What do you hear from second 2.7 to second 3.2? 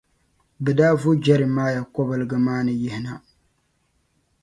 yihina.